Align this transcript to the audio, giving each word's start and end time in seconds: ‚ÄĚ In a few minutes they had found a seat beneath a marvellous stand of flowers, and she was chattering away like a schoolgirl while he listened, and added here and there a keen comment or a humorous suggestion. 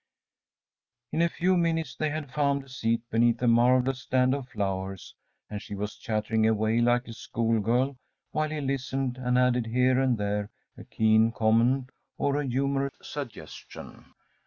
‚ÄĚ 0.01 1.09
In 1.13 1.21
a 1.21 1.29
few 1.29 1.55
minutes 1.55 1.95
they 1.95 2.09
had 2.09 2.31
found 2.33 2.63
a 2.63 2.69
seat 2.69 3.07
beneath 3.11 3.39
a 3.43 3.47
marvellous 3.47 3.99
stand 4.01 4.33
of 4.33 4.49
flowers, 4.49 5.13
and 5.47 5.61
she 5.61 5.75
was 5.75 5.93
chattering 5.95 6.47
away 6.47 6.79
like 6.81 7.07
a 7.07 7.13
schoolgirl 7.13 7.95
while 8.31 8.49
he 8.49 8.61
listened, 8.61 9.19
and 9.19 9.37
added 9.37 9.67
here 9.67 9.99
and 9.99 10.17
there 10.17 10.49
a 10.75 10.83
keen 10.85 11.31
comment 11.31 11.91
or 12.17 12.37
a 12.41 12.47
humorous 12.47 12.95
suggestion. 13.03 14.05